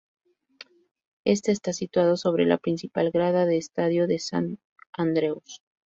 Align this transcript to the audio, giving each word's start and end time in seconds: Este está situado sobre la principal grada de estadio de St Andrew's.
Este 1.25 1.51
está 1.51 1.73
situado 1.73 2.17
sobre 2.17 2.45
la 2.47 2.57
principal 2.57 3.11
grada 3.11 3.45
de 3.45 3.57
estadio 3.57 4.07
de 4.07 4.15
St 4.15 4.57
Andrew's. 4.93 5.61